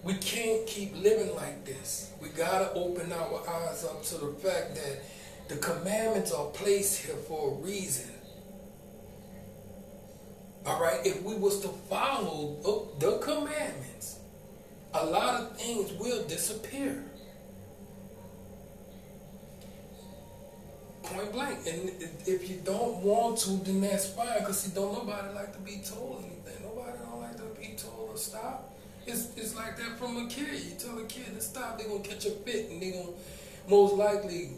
We 0.10 0.16
can't 0.16 0.66
keep 0.66 0.96
living 1.04 1.36
like 1.36 1.66
this. 1.66 2.14
We 2.20 2.30
gotta 2.30 2.74
open 2.74 3.14
our 3.14 3.48
eyes 3.48 3.86
up 3.86 4.04
to 4.06 4.18
the 4.18 4.32
fact 4.40 4.74
that 4.74 5.04
the 5.48 5.58
commandments 5.58 6.32
are 6.32 6.48
placed 6.48 7.06
here 7.06 7.16
for 7.16 7.52
a 7.52 7.54
reason. 7.64 8.10
All 10.66 10.82
right, 10.82 11.00
if 11.06 11.22
we 11.22 11.36
was 11.36 11.62
to 11.62 11.68
follow 11.68 12.56
the 12.98 13.20
commandments, 13.20 14.18
a 14.96 15.06
lot 15.06 15.42
of 15.42 15.56
things 15.56 15.94
will 16.00 16.24
disappear. 16.24 17.04
Point 21.04 21.32
blank. 21.34 21.60
And 21.68 21.92
if 22.26 22.50
you 22.50 22.62
don't 22.66 23.04
want 23.04 23.38
to, 23.42 23.52
then 23.64 23.82
that's 23.82 24.08
fine. 24.08 24.40
Because 24.40 24.62
see, 24.62 24.74
don't 24.74 24.92
nobody 24.92 25.36
like 25.36 25.54
to 25.54 25.60
be 25.60 25.84
told 25.86 26.24
anything. 26.24 26.64
Nobody 26.64 26.98
don't 26.98 27.22
like 27.22 27.38
to 27.38 27.62
be 27.62 27.76
told 27.78 28.16
to 28.16 28.18
stop. 28.20 28.74
It's, 29.10 29.36
it's 29.36 29.56
like 29.56 29.78
that 29.78 29.98
from 29.98 30.18
a 30.18 30.28
kid. 30.28 30.48
You 30.54 30.76
tell 30.78 30.98
a 31.00 31.06
kid 31.06 31.34
to 31.36 31.42
stop, 31.42 31.78
they're 31.78 31.88
going 31.88 32.04
to 32.04 32.10
catch 32.10 32.26
a 32.26 32.32
fit. 32.32 32.70
And 32.70 32.82
they're 32.82 32.92
going 32.92 33.08
to 33.08 33.14
most 33.70 33.96
likely 33.96 34.52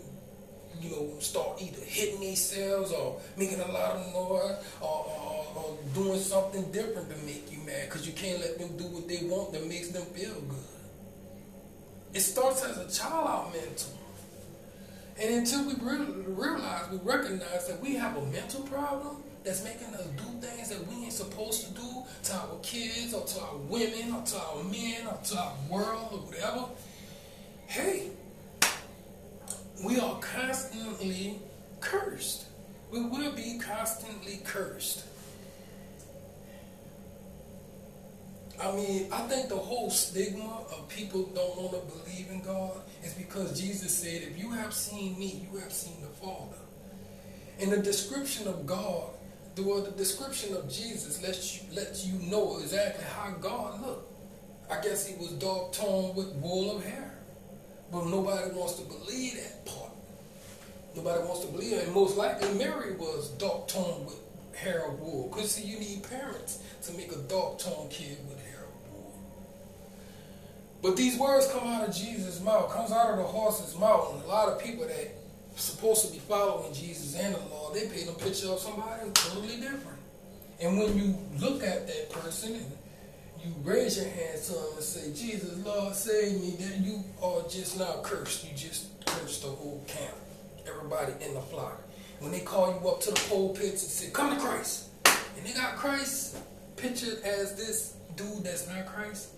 you 0.79 0.89
know, 0.89 1.20
start 1.20 1.62
either 1.62 1.81
hitting 1.86 2.22
themselves 2.22 2.91
or 2.91 3.20
making 3.38 3.60
a 3.60 3.72
lot 3.72 3.98
of 3.98 4.13
noise 4.13 4.58
or, 4.81 4.88
or, 4.88 5.48
or 5.55 5.77
doing 5.93 6.20
something 6.20 6.72
different 6.72 7.10
to 7.10 7.17
make 7.25 7.51
you 7.51 7.60
mad 7.65 7.86
because 7.86 8.08
you 8.08 8.13
can't 8.13 8.39
let 8.39 8.58
them 8.58 8.75
do 8.77 8.86
what 8.86 9.08
they 9.08 9.20
want 9.27 9.51
that 9.53 9.67
makes 9.67 9.89
them 9.89 10.03
feel 10.08 10.34
good. 10.34 10.58
It 12.13 12.22
starts 12.22 12.63
as 12.63 12.77
a 12.77 13.00
child 13.00 13.27
out 13.27 13.53
mental. 13.53 13.98
And 15.22 15.36
until 15.36 15.65
we 15.65 15.75
realize, 16.34 16.89
we 16.91 16.98
recognize 17.03 17.67
that 17.67 17.79
we 17.81 17.96
have 17.96 18.17
a 18.17 18.25
mental 18.27 18.62
problem 18.62 19.17
that's 19.43 19.63
making 19.63 19.93
us 19.95 20.05
do 20.05 20.48
things 20.48 20.69
that 20.69 20.86
we 20.88 21.03
ain't 21.03 21.13
supposed 21.13 21.67
to 21.67 21.74
do 21.74 22.03
to 22.24 22.33
our 22.33 22.60
kids 22.62 23.13
or 23.13 23.25
to 23.25 23.41
our 23.41 23.57
women 23.57 24.13
or 24.13 24.24
to 24.24 24.38
our 24.38 24.63
men 24.63 25.07
or 25.07 25.17
to 25.24 25.38
our 25.38 25.53
world 25.69 26.10
or 26.12 26.19
whatever, 26.19 26.65
hey, 27.67 28.12
we 29.83 30.00
are 30.00 30.19
constantly 30.19 31.39
cursed. 31.79 32.45
We 32.91 33.01
will 33.01 33.31
be 33.31 33.57
constantly 33.57 34.41
cursed. 34.43 35.05
I 38.62 38.71
mean, 38.74 39.07
I 39.12 39.21
think 39.21 39.50
the 39.50 39.55
whole 39.55 39.89
stigma 39.89 40.65
of 40.71 40.88
people 40.88 41.24
don't 41.33 41.57
want 41.57 41.71
to 41.71 41.98
believe 41.98 42.29
in 42.29 42.41
God 42.41 42.81
is 43.03 43.13
because 43.15 43.60
Jesus 43.60 43.98
said, 43.98 44.21
if 44.21 44.38
you 44.38 44.51
have 44.51 44.71
seen 44.71 45.17
me, 45.17 45.48
you 45.51 45.57
have 45.60 45.74
seen 45.74 46.00
the 46.01 46.07
Father. 46.07 46.57
And 47.60 47.71
the 47.71 47.77
description 47.77 48.48
of 48.48 48.67
God, 48.67 49.10
the, 49.55 49.63
well, 49.63 49.81
the 49.81 49.91
description 49.91 50.55
of 50.55 50.72
Jesus 50.72 51.22
lets 51.22 51.62
you, 51.62 51.75
lets 51.75 52.05
you 52.05 52.20
know 52.29 52.58
exactly 52.60 53.03
how 53.03 53.31
God 53.31 53.81
looked. 53.81 54.12
I 54.72 54.81
guess 54.81 55.05
he 55.05 55.15
was 55.17 55.31
dark 55.34 55.74
toned 55.74 56.15
with 56.15 56.34
wool 56.36 56.77
of 56.77 56.86
hair. 56.86 57.13
But 57.91 58.05
nobody 58.05 58.51
wants 58.51 58.75
to 58.75 58.86
believe 58.86 59.36
that 59.36 59.65
part. 59.65 59.91
Nobody 60.96 61.24
wants 61.24 61.46
to 61.46 61.51
believe 61.51 61.74
it. 61.74 61.86
And 61.86 61.93
most 61.93 62.15
likely 62.15 62.53
Mary 62.53 62.96
was 62.96 63.29
dark 63.31 63.67
toned 63.67 64.05
with 64.05 64.20
hair 64.55 64.88
of 64.88 65.00
wool. 65.01 65.29
Because 65.29 65.51
see, 65.51 65.67
you 65.67 65.77
need 65.77 66.03
parents 66.03 66.63
to 66.84 66.93
make 66.93 67.12
a 67.12 67.17
dark 67.17 67.60
toned 67.60 67.89
kid 67.89 68.17
with 68.29 68.41
hair 68.46 68.63
of 68.63 68.93
wool. 68.93 69.13
But 70.81 70.96
these 70.96 71.17
words 71.17 71.51
come 71.51 71.67
out 71.67 71.89
of 71.89 71.93
Jesus' 71.93 72.39
mouth, 72.39 72.72
comes 72.72 72.93
out 72.93 73.12
of 73.12 73.17
the 73.17 73.24
horse's 73.24 73.77
mouth. 73.77 74.13
And 74.13 74.24
a 74.24 74.27
lot 74.27 74.48
of 74.48 74.63
people 74.63 74.88
that 74.88 75.21
supposed 75.62 76.06
to 76.06 76.12
be 76.12 76.20
following 76.20 76.74
Jesus 76.74 77.15
and 77.20 77.36
the 77.36 77.39
law, 77.39 77.72
they 77.72 77.88
paint 77.88 78.10
a 78.10 78.13
picture 78.13 78.50
of 78.50 78.60
somebody 78.60 79.10
totally 79.13 79.58
different. 79.58 80.00
And 80.60 80.77
when 80.77 80.98
you 80.98 81.15
look 81.39 81.63
at 81.63 81.88
that 81.88 82.10
person 82.10 82.53
and 82.53 82.72
you 83.44 83.53
raise 83.63 83.98
your 83.98 84.10
hands 84.10 84.48
to 84.48 84.53
him 84.53 84.74
and 84.75 84.84
say, 84.84 85.13
Jesus, 85.13 85.58
Lord, 85.65 85.96
save 85.96 86.39
me, 86.39 86.56
then 86.60 86.84
you 86.84 87.03
are 87.24 87.41
just 87.50 87.80
not 87.80 88.03
cursed. 88.03 88.44
You 88.44 88.56
just 88.56 88.88
cursed 89.06 89.41
the 89.41 89.50
whole 89.50 89.84
camp, 89.88 90.15
everybody 90.68 91.13
in 91.25 91.34
the 91.34 91.41
flock. 91.41 91.82
When 92.20 92.32
they 92.32 92.41
call 92.41 92.72
you 92.72 92.88
up 92.88 93.01
to 93.01 93.12
the 93.12 93.22
pulpits 93.30 93.82
and 93.82 93.91
say, 93.91 94.12
come 94.12 94.36
to 94.36 94.39
Christ, 94.39 94.89
and 95.06 95.46
they 95.46 95.53
got 95.53 95.75
Christ 95.75 96.38
pictured 96.75 97.24
as 97.24 97.56
this 97.56 97.96
dude 98.15 98.44
that's 98.44 98.68
not 98.68 98.86
Christ, 98.86 99.30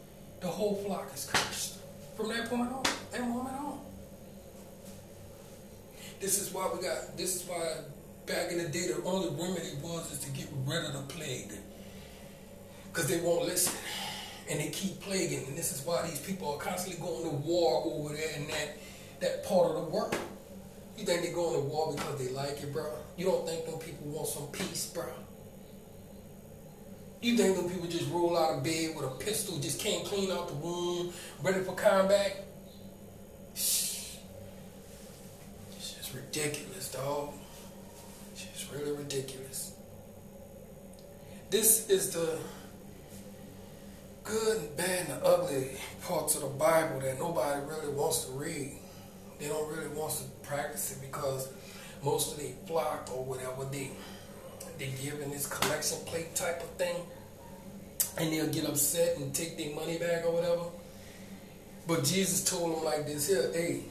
the 0.42 0.48
whole 0.48 0.76
flock 0.86 1.10
is 1.14 1.30
cursed. 1.32 1.78
From 2.18 2.28
that 2.30 2.50
point 2.50 2.72
on, 2.72 2.84
that 3.12 3.22
moment 3.22 3.56
on. 3.56 3.73
This 6.24 6.42
is 6.42 6.54
why 6.54 6.70
we 6.74 6.82
got, 6.82 7.18
this 7.18 7.36
is 7.36 7.44
why 7.50 7.80
back 8.26 8.50
in 8.50 8.58
the 8.58 8.70
day 8.70 8.88
the 8.88 9.04
only 9.04 9.28
remedy 9.32 9.76
was 9.82 10.10
is 10.10 10.20
to 10.20 10.32
get 10.32 10.48
rid 10.66 10.86
of 10.86 10.94
the 10.94 11.02
plague 11.14 11.52
because 12.86 13.10
they 13.10 13.20
won't 13.20 13.44
listen 13.44 13.74
and 14.50 14.58
they 14.58 14.70
keep 14.70 15.02
plaguing. 15.02 15.44
And 15.50 15.58
this 15.58 15.78
is 15.78 15.86
why 15.86 16.08
these 16.08 16.22
people 16.22 16.54
are 16.54 16.58
constantly 16.58 17.06
going 17.06 17.30
to 17.30 17.36
war 17.46 17.84
over 17.86 18.14
there 18.14 18.32
in 18.38 18.48
that, 18.48 18.78
that 19.20 19.44
part 19.44 19.72
of 19.72 19.76
the 19.76 19.92
world. 19.92 20.16
You 20.98 21.04
think 21.04 21.24
they're 21.24 21.34
going 21.34 21.56
to 21.56 21.68
war 21.68 21.94
because 21.94 22.18
they 22.18 22.32
like 22.32 22.64
it, 22.64 22.72
bro? 22.72 22.90
You 23.18 23.26
don't 23.26 23.46
think 23.46 23.66
them 23.66 23.80
people 23.80 24.08
want 24.08 24.30
some 24.30 24.48
peace, 24.48 24.86
bro? 24.94 25.04
You 27.22 27.36
think 27.36 27.58
them 27.58 27.70
people 27.70 27.90
just 27.90 28.10
roll 28.10 28.38
out 28.38 28.60
of 28.60 28.64
bed 28.64 28.96
with 28.96 29.04
a 29.04 29.16
pistol, 29.20 29.60
just 29.60 29.78
can't 29.78 30.06
clean 30.06 30.32
out 30.32 30.48
the 30.48 30.54
room, 30.54 31.12
ready 31.42 31.66
for 31.66 31.76
combat? 31.76 32.46
It's 33.54 34.18
just 35.98 36.14
ridiculous, 36.34 36.92
dog. 36.92 37.30
Just 38.36 38.72
really 38.72 38.92
ridiculous. 38.92 39.74
this 41.52 41.88
is 41.90 42.10
the 42.10 42.40
good 44.24 44.58
and 44.58 44.76
bad 44.76 45.08
and 45.08 45.22
the 45.22 45.26
ugly 45.26 45.78
parts 46.02 46.34
of 46.36 46.42
the 46.42 46.48
Bible 46.48 47.00
that 47.02 47.20
nobody 47.20 47.62
really 47.68 47.94
wants 47.94 48.26
to 48.26 48.32
read. 48.32 48.72
They 49.40 49.48
don't 49.48 49.72
really 49.72 49.90
want 49.90 50.14
to 50.14 50.24
practice 50.48 50.94
it 50.94 51.06
because 51.06 51.50
most 52.04 52.34
of 52.34 52.40
the 52.40 52.50
flock 52.66 53.12
or 53.14 53.24
whatever 53.24 53.66
they 53.72 53.92
they 54.80 54.90
give 55.04 55.22
in 55.22 55.30
this 55.30 55.46
collection 55.46 56.00
plate 56.08 56.34
type 56.34 56.64
of 56.64 56.70
thing, 56.72 56.96
and 58.18 58.34
they'll 58.34 58.52
get 58.52 58.66
upset 58.66 59.18
and 59.18 59.36
take 59.36 59.56
their 59.56 59.76
money 59.76 60.00
back 60.00 60.26
or 60.26 60.32
whatever. 60.34 60.64
But 61.88 62.04
Jesus 62.04 62.44
told 62.44 62.78
them 62.78 62.84
like 62.86 63.06
this 63.06 63.28
here, 63.28 63.52
hey, 63.54 63.84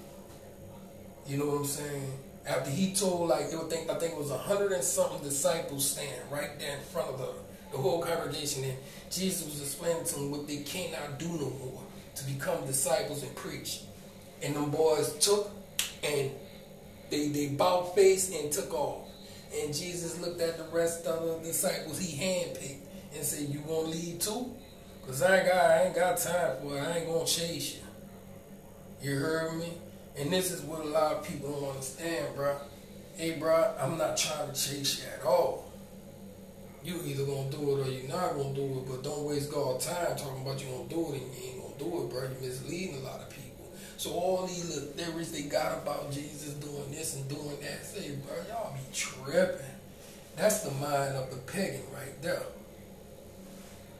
you 1.28 1.36
know 1.36 1.46
what 1.46 1.58
I'm 1.58 1.66
saying? 1.66 2.12
After 2.46 2.70
he 2.70 2.92
told 2.94 3.28
like 3.28 3.52
it 3.52 3.56
would 3.56 3.70
think 3.70 3.88
I 3.88 3.94
think 3.94 4.12
it 4.12 4.18
was 4.18 4.30
a 4.30 4.38
hundred 4.38 4.72
and 4.72 4.82
something 4.82 5.22
disciples 5.22 5.90
standing 5.90 6.28
right 6.30 6.58
there 6.58 6.76
in 6.76 6.82
front 6.84 7.10
of 7.10 7.18
the, 7.18 7.28
the 7.70 7.78
whole 7.78 8.02
congregation 8.02 8.64
and 8.64 8.76
Jesus 9.10 9.44
was 9.44 9.60
explaining 9.60 10.04
to 10.04 10.14
them 10.14 10.30
what 10.30 10.48
they 10.48 10.58
cannot 10.58 11.18
do 11.18 11.28
no 11.28 11.50
more 11.64 11.82
to 12.16 12.24
become 12.24 12.66
disciples 12.66 13.22
and 13.22 13.34
preach. 13.36 13.82
And 14.42 14.56
them 14.56 14.70
boys 14.70 15.12
took 15.18 15.50
and 16.02 16.30
they 17.10 17.28
they 17.28 17.48
bowed 17.48 17.94
face 17.94 18.34
and 18.34 18.50
took 18.50 18.74
off. 18.74 19.08
And 19.54 19.72
Jesus 19.72 20.18
looked 20.20 20.40
at 20.40 20.56
the 20.56 20.64
rest 20.76 21.06
of 21.06 21.42
the 21.42 21.48
disciples 21.48 22.00
he 22.00 22.18
handpicked 22.18 22.80
and 23.14 23.24
said, 23.24 23.48
You 23.48 23.60
want 23.60 23.92
to 23.92 23.98
lead 23.98 24.20
too? 24.20 24.54
Because 25.00 25.22
I 25.22 25.38
ain't 25.38 25.48
got 25.48 25.70
I 25.70 25.82
ain't 25.84 25.94
got 25.94 26.18
time 26.18 26.56
for 26.60 26.76
it. 26.76 26.80
I 26.80 26.98
ain't 26.98 27.06
gonna 27.06 27.26
chase 27.26 27.76
you. 27.76 29.10
You 29.10 29.18
heard 29.18 29.58
me? 29.58 29.72
And 30.18 30.30
this 30.30 30.50
is 30.50 30.62
what 30.62 30.80
a 30.80 30.88
lot 30.88 31.12
of 31.12 31.26
people 31.26 31.50
don't 31.50 31.70
understand, 31.70 32.34
bro. 32.36 32.56
Hey, 33.16 33.32
bro, 33.38 33.74
I'm 33.78 33.96
not 33.96 34.16
trying 34.16 34.52
to 34.52 34.54
chase 34.54 35.02
you 35.02 35.10
at 35.10 35.24
all. 35.24 35.70
You 36.84 37.00
either 37.04 37.24
gonna 37.24 37.50
do 37.50 37.78
it 37.78 37.86
or 37.86 37.90
you're 37.90 38.08
not 38.08 38.34
gonna 38.34 38.54
do 38.54 38.64
it, 38.64 38.88
but 38.88 39.04
don't 39.04 39.24
waste 39.24 39.52
God's 39.52 39.86
time 39.86 40.16
talking 40.16 40.42
about 40.42 40.60
you 40.60 40.70
gonna 40.70 40.88
do 40.88 41.14
it 41.14 41.22
and 41.22 41.34
you 41.34 41.48
ain't 41.48 41.62
gonna 41.62 41.78
do 41.78 42.02
it, 42.02 42.10
bro. 42.10 42.22
You're 42.22 42.50
misleading 42.50 42.96
a 42.96 43.00
lot 43.00 43.20
of 43.20 43.30
people. 43.30 43.70
So 43.96 44.10
all 44.10 44.46
these 44.46 44.68
little 44.74 44.90
theories 44.90 45.30
they 45.30 45.42
got 45.42 45.78
about 45.78 46.10
Jesus 46.10 46.54
doing 46.54 46.90
this 46.90 47.14
and 47.14 47.28
doing 47.28 47.56
that, 47.60 47.84
say, 47.86 48.16
bro, 48.26 48.34
y'all 48.48 48.74
be 48.74 48.80
tripping. 48.92 49.64
That's 50.36 50.62
the 50.62 50.72
mind 50.72 51.14
of 51.14 51.30
the 51.30 51.36
pagan 51.36 51.82
right 51.94 52.20
there. 52.20 52.42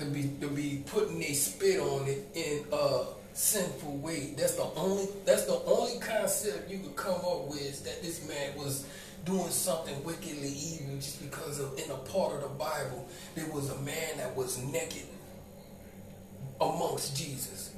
To 0.01 0.07
be 0.07 0.33
to 0.41 0.49
be 0.49 0.83
putting 0.87 1.23
a 1.23 1.33
spit 1.35 1.79
on 1.79 2.09
it 2.09 2.27
in 2.35 2.65
a 2.73 3.05
sinful 3.35 3.97
way. 3.99 4.35
That's 4.37 4.57
the 4.57 4.69
only 4.77 5.09
that's 5.25 5.45
the 5.45 5.61
only 5.65 5.99
concept 6.01 6.71
you 6.71 6.79
could 6.79 6.97
come 6.97 7.17
up 7.17 7.49
with 7.49 7.85
that 7.85 8.03
this 8.03 8.27
man 8.27 8.57
was 8.57 8.87
doing 9.25 9.51
something 9.51 10.03
wickedly 10.05 10.49
evil 10.49 10.97
just 10.97 11.23
because 11.23 11.61
of 11.61 11.79
in 11.79 11.91
a 11.91 11.97
part 11.97 12.35
of 12.35 12.43
the 12.43 12.49
Bible 12.49 13.07
there 13.35 13.49
was 13.53 13.71
a 13.71 13.79
man 13.83 14.17
that 14.19 14.37
was 14.37 14.59
naked 14.59 15.07
amongst 16.61 17.17
Jesus. 17.17 17.71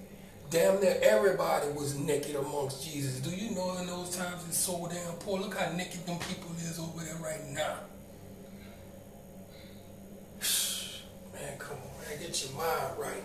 Damn 0.50 0.80
near 0.80 0.98
everybody 1.02 1.68
was 1.72 1.98
naked 1.98 2.36
amongst 2.36 2.84
Jesus. 2.84 3.20
Do 3.20 3.30
you 3.30 3.54
know 3.54 3.76
in 3.78 3.86
those 3.86 4.16
times 4.16 4.44
it's 4.48 4.58
so 4.58 4.88
damn 4.90 5.14
poor? 5.14 5.38
Look 5.38 5.56
how 5.56 5.72
naked 5.72 6.06
them 6.06 6.18
people 6.18 6.50
is 6.58 6.78
over 6.78 7.04
there 7.04 7.16
right 7.16 7.44
now. 7.50 7.78
Man, 11.32 11.58
come 11.58 11.76
on, 11.78 12.08
man, 12.08 12.20
get 12.20 12.44
your 12.44 12.52
mind 12.56 12.98
right. 12.98 13.22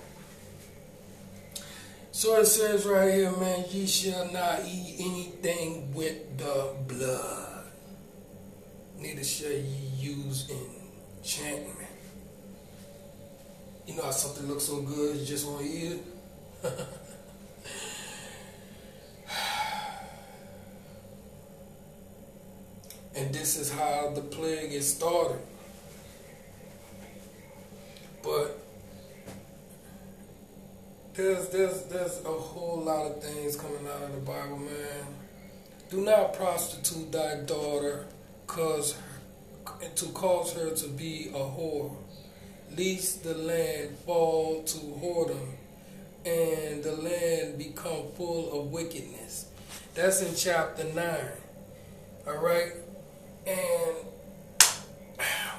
So 2.20 2.36
it 2.36 2.48
says 2.48 2.86
right 2.86 3.14
here, 3.14 3.32
man, 3.32 3.64
ye 3.70 3.88
shall 3.88 4.30
not 4.34 4.66
eat 4.66 4.98
anything 5.00 5.94
with 5.94 6.38
the 6.38 6.76
blood. 6.86 7.64
Neither 8.98 9.24
shall 9.24 9.54
ye 9.54 9.90
use 9.98 10.50
enchantment. 10.50 11.88
You 13.88 13.96
know 13.96 14.04
how 14.04 14.12
something 14.12 14.50
looks 14.50 14.66
so 14.66 14.82
good, 14.82 15.16
you 15.16 15.26
just 15.26 15.48
want 15.48 15.62
to 15.62 15.66
eat 15.66 15.94
it? 15.94 16.04
and 23.16 23.34
this 23.34 23.58
is 23.58 23.72
how 23.72 24.12
the 24.14 24.24
plague 24.24 24.74
is 24.74 24.94
started. 24.94 25.40
But 28.22 28.59
there's 31.20 31.50
there's 31.50 31.84
there's 31.84 32.22
a 32.26 32.30
whole 32.30 32.82
lot 32.82 33.06
of 33.06 33.22
things 33.22 33.58
coming 33.58 33.86
out 33.88 34.04
of 34.04 34.14
the 34.14 34.22
Bible, 34.22 34.58
man. 34.58 35.06
Do 35.90 36.02
not 36.02 36.34
prostitute 36.34 37.12
thy 37.12 37.42
daughter, 37.42 38.06
cause 38.48 38.98
to 39.96 40.06
cause 40.08 40.54
her 40.54 40.72
to 40.72 40.88
be 40.88 41.30
a 41.34 41.40
whore, 41.40 41.94
lest 42.78 43.24
the 43.24 43.34
land 43.34 43.98
fall 44.06 44.64
to 44.64 44.78
whoredom, 44.78 45.56
and 46.26 46.84
the 46.84 46.94
land 46.94 47.58
become 47.58 48.12
full 48.16 48.58
of 48.58 48.72
wickedness. 48.72 49.48
That's 49.96 50.22
in 50.22 50.36
chapter 50.36 50.86
nine. 50.86 51.32
All 52.28 52.38
right, 52.38 52.72
and 53.46 53.96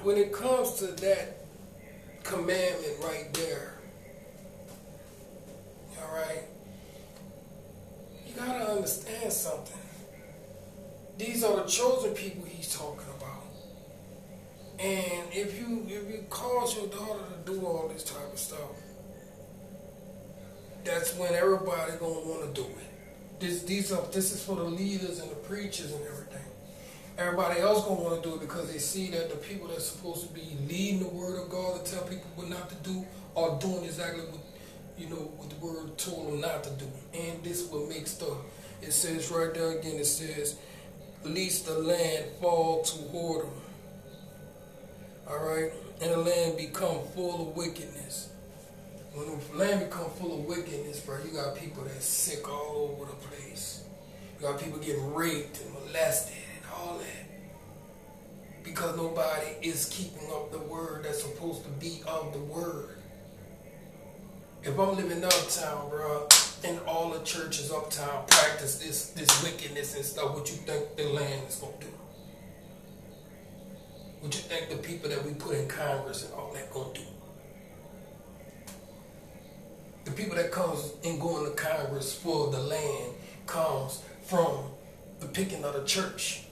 when 0.03 0.17
it 0.17 0.33
comes 0.33 0.75
to 0.75 0.87
that 0.87 1.45
commandment 2.23 2.97
right 3.03 3.29
there 3.35 3.81
all 6.03 6.17
right? 6.17 6.43
You 8.27 8.30
gotta 8.47 8.73
understand 8.73 9.33
something. 9.33 9.79
These 11.19 11.45
are 11.45 11.57
the 11.57 11.65
chosen 11.65 12.15
people 12.15 12.45
he's 12.47 12.75
talking 12.75 13.09
about. 13.17 13.45
And 14.79 15.29
if 15.33 15.59
you 15.61 15.85
if 15.87 16.11
you 16.11 16.25
cause 16.31 16.77
your 16.77 16.87
daughter 16.87 17.21
to 17.21 17.53
do 17.53 17.67
all 17.67 17.89
this 17.93 18.05
type 18.05 18.33
of 18.33 18.39
stuff, 18.39 18.71
that's 20.85 21.15
when 21.17 21.35
everybody 21.35 21.93
gonna 22.01 22.21
want 22.21 22.55
to 22.55 22.63
do 22.63 22.67
it. 22.67 23.41
This 23.41 23.63
these 23.65 23.93
are 23.93 24.03
this 24.13 24.33
is 24.33 24.43
for 24.43 24.57
the 24.57 24.65
leaders 24.65 25.21
and 25.21 25.31
the 25.31 25.37
preachers 25.37 25.93
and 25.93 26.03
everything. 26.07 26.45
Everybody 27.19 27.61
else 27.61 27.85
gonna 27.85 28.01
want 28.01 28.23
to 28.23 28.29
do 28.29 28.37
it 28.37 28.41
because 28.41 28.73
they 28.73 28.79
see 28.79 29.11
that 29.11 29.29
the 29.29 29.37
people 29.37 29.69
that's 29.69 29.85
supposed 29.85 30.27
to 30.27 30.33
be 30.33 30.57
leading 30.67 31.01
the 31.01 31.09
word 31.09 31.39
of 31.39 31.51
God 31.51 31.85
to 31.85 31.93
tell 31.93 32.03
people 32.05 32.31
what 32.35 32.49
not 32.49 32.71
to 32.71 32.77
do 32.77 33.05
are 33.37 33.59
doing 33.61 33.85
exactly 33.85 34.23
what 34.23 34.50
you 35.01 35.09
know, 35.09 35.17
what 35.17 35.49
the 35.49 35.57
word 35.57 35.97
told 35.97 36.29
them 36.29 36.41
not 36.43 36.63
to 36.65 36.71
do. 36.71 36.87
And 37.15 37.43
this 37.43 37.67
what 37.69 37.89
makes 37.89 38.15
the, 38.15 38.37
it 38.83 38.93
says 38.93 39.31
right 39.31 39.53
there 39.55 39.79
again, 39.79 39.97
it 39.97 40.05
says, 40.05 40.59
least 41.25 41.67
the 41.67 41.79
land 41.79 42.27
fall 42.41 42.83
to 42.83 42.99
whoredom. 43.09 43.51
Alright? 45.27 45.73
And 46.03 46.11
the 46.13 46.19
land 46.19 46.59
become 46.59 46.99
full 47.15 47.49
of 47.49 47.57
wickedness. 47.57 48.29
When 49.15 49.27
the 49.27 49.59
land 49.59 49.81
become 49.89 50.11
full 50.11 50.39
of 50.39 50.45
wickedness, 50.45 51.01
bro, 51.01 51.19
you 51.25 51.33
got 51.33 51.57
people 51.57 51.83
that's 51.85 52.05
sick 52.05 52.49
all 52.49 52.95
over 52.95 53.11
the 53.11 53.17
place. 53.17 53.85
You 54.39 54.47
got 54.47 54.61
people 54.61 54.79
getting 54.79 55.15
raped 55.15 55.63
and 55.63 55.73
molested 55.73 56.37
and 56.57 56.73
all 56.75 56.99
that. 56.99 57.27
Because 58.63 58.97
nobody 58.97 59.49
is 59.63 59.89
keeping 59.91 60.29
up 60.31 60.53
the 60.53 60.59
word 60.59 61.05
that's 61.05 61.23
supposed 61.23 61.65
to 61.65 61.71
be 61.71 62.03
of 62.07 62.33
the 62.33 62.39
word. 62.39 63.00
If 64.63 64.79
I'm 64.79 64.95
living 64.95 65.25
uptown, 65.25 65.89
bro, 65.89 66.29
and 66.65 66.79
all 66.87 67.11
the 67.11 67.25
churches 67.25 67.73
uptown 67.73 68.27
practice 68.27 68.79
this 68.79 69.11
this 69.11 69.43
wickedness 69.43 69.97
and 69.97 70.05
stuff, 70.05 70.35
what 70.35 70.51
you 70.51 70.57
think 70.57 70.97
the 70.97 71.05
land 71.05 71.49
is 71.49 71.57
gonna 71.57 71.73
do? 71.81 71.87
What 74.21 74.35
you 74.35 74.43
think 74.43 74.69
the 74.69 74.77
people 74.77 75.09
that 75.09 75.25
we 75.25 75.33
put 75.33 75.57
in 75.57 75.67
Congress 75.67 76.27
and 76.27 76.35
all 76.35 76.53
that 76.53 76.71
gonna 76.75 76.93
do? 76.93 77.01
The 80.05 80.11
people 80.11 80.37
that 80.37 80.53
comes 80.53 80.93
and 81.07 81.19
go 81.19 81.39
into 81.39 81.53
Congress 81.53 82.15
for 82.15 82.51
the 82.51 82.61
land 82.61 83.15
comes 83.47 84.03
from 84.27 84.65
the 85.21 85.27
picking 85.27 85.65
of 85.65 85.73
the 85.73 85.85
church. 85.85 86.43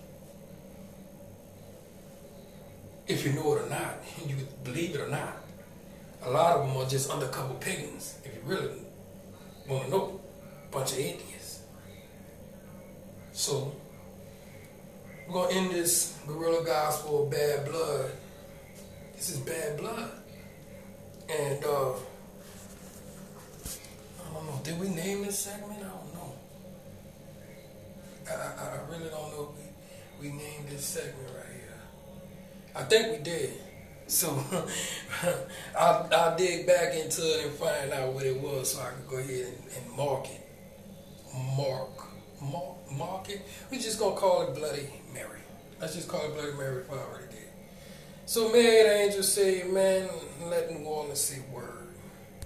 If 3.06 3.26
you 3.26 3.32
know 3.34 3.54
it 3.54 3.66
or 3.66 3.68
not, 3.68 3.96
and 4.18 4.30
you 4.30 4.36
believe 4.64 4.94
it 4.94 5.00
or 5.00 5.08
not 5.08 5.47
a 6.22 6.30
lot 6.30 6.56
of 6.56 6.66
them 6.66 6.76
are 6.76 6.88
just 6.88 7.10
undercover 7.10 7.54
pagans, 7.54 8.18
if 8.24 8.34
you 8.34 8.40
really 8.44 8.82
want 9.68 9.84
to 9.84 9.90
know. 9.90 10.20
Bunch 10.70 10.92
of 10.92 10.98
atheists. 10.98 11.62
So, 13.32 13.72
we're 15.26 15.34
going 15.34 15.50
to 15.50 15.54
end 15.56 15.70
this 15.70 16.18
guerrilla 16.26 16.64
gospel 16.64 17.24
of 17.24 17.30
bad 17.30 17.64
blood. 17.66 18.10
This 19.14 19.30
is 19.30 19.38
bad 19.38 19.78
blood. 19.78 20.10
And, 21.28 21.64
uh, 21.64 21.92
I 24.20 24.34
don't 24.34 24.46
know, 24.46 24.60
did 24.62 24.78
we 24.80 24.88
name 24.88 25.24
this 25.24 25.38
segment? 25.38 25.80
I 25.80 25.88
don't 25.88 26.14
know. 26.14 26.34
I, 28.28 28.32
I, 28.32 28.76
I 28.76 28.90
really 28.90 29.10
don't 29.10 29.30
know 29.32 29.54
we, 30.20 30.28
we 30.28 30.36
named 30.36 30.68
this 30.68 30.84
segment 30.84 31.28
right 31.34 31.46
here. 31.52 31.80
I 32.74 32.82
think 32.84 33.18
we 33.18 33.24
did. 33.24 33.52
So 34.08 34.42
I'll, 35.78 36.08
I'll, 36.10 36.36
dig 36.36 36.66
back 36.66 36.94
into 36.94 37.20
it 37.20 37.44
and 37.44 37.54
find 37.54 37.92
out 37.92 38.14
what 38.14 38.24
it 38.24 38.40
was 38.40 38.72
so 38.72 38.80
I 38.80 38.90
can 38.92 39.06
go 39.06 39.18
ahead 39.18 39.46
and, 39.46 39.62
and 39.76 39.96
mark 39.96 40.26
it. 40.30 40.46
Mark. 41.56 41.90
Mark, 42.40 42.90
mark 42.90 43.28
it. 43.28 43.42
We're 43.70 43.80
just 43.80 43.98
going 43.98 44.14
to 44.14 44.20
call 44.20 44.42
it 44.42 44.54
Bloody 44.54 44.88
Mary. 45.12 45.40
Let's 45.78 45.94
just 45.94 46.08
call 46.08 46.24
it 46.24 46.32
Bloody 46.32 46.56
Mary 46.56 46.82
if 46.82 46.90
I 46.90 46.94
already 46.94 47.26
did. 47.30 47.48
So 48.24 48.50
Mary 48.50 48.82
the 48.82 48.94
angels 48.94 49.30
say 49.30 49.62
amen 49.62 50.08
and 50.40 50.50
let 50.50 50.72
New 50.72 50.86
Orleans 50.86 51.20
say 51.20 51.42
word. 51.52 51.77